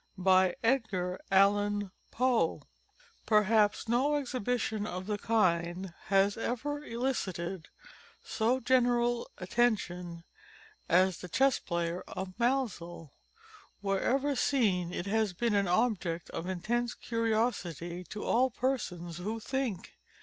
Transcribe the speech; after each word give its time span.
MAELZEL'S 0.17 0.55
CHESS 0.89 1.91
PLAYER 2.11 2.59
Perhaps 3.27 3.87
no 3.87 4.15
exhibition 4.15 4.87
of 4.87 5.05
the 5.05 5.19
kind 5.19 5.93
has 6.05 6.37
ever 6.37 6.83
elicited 6.83 7.67
so 8.23 8.59
general 8.59 9.29
attention 9.37 10.23
as 10.89 11.19
the 11.19 11.29
Chess 11.29 11.59
Player 11.59 12.01
of 12.07 12.33
Maelzel. 12.39 13.11
Wherever 13.81 14.35
seen 14.35 14.91
it 14.91 15.05
has 15.05 15.33
been 15.33 15.53
an 15.53 15.67
object 15.67 16.31
of 16.31 16.47
intense 16.49 16.95
curiosity, 16.95 18.03
to 18.05 18.23
all 18.23 18.49
persons 18.49 19.17
who 19.19 19.39
think. 19.39 19.93